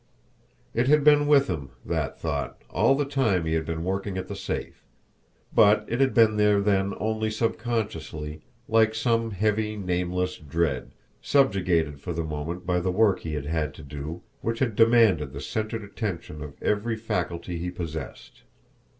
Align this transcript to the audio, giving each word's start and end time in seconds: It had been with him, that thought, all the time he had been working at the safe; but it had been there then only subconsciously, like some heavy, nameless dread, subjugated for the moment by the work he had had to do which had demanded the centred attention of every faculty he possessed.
It 0.73 0.87
had 0.87 1.03
been 1.03 1.27
with 1.27 1.45
him, 1.47 1.69
that 1.85 2.19
thought, 2.19 2.59
all 2.71 2.95
the 2.95 3.05
time 3.05 3.45
he 3.45 3.53
had 3.53 3.65
been 3.67 3.83
working 3.83 4.17
at 4.17 4.27
the 4.27 4.35
safe; 4.35 4.83
but 5.53 5.85
it 5.87 5.99
had 6.01 6.15
been 6.15 6.37
there 6.37 6.59
then 6.59 6.95
only 6.99 7.29
subconsciously, 7.29 8.41
like 8.67 8.95
some 8.95 9.29
heavy, 9.29 9.75
nameless 9.77 10.37
dread, 10.39 10.93
subjugated 11.21 11.99
for 12.01 12.13
the 12.13 12.23
moment 12.23 12.65
by 12.65 12.79
the 12.79 12.91
work 12.91 13.19
he 13.19 13.35
had 13.35 13.45
had 13.45 13.75
to 13.75 13.83
do 13.83 14.23
which 14.41 14.57
had 14.57 14.75
demanded 14.75 15.33
the 15.33 15.39
centred 15.39 15.83
attention 15.83 16.41
of 16.41 16.57
every 16.63 16.95
faculty 16.95 17.59
he 17.59 17.69
possessed. 17.69 18.41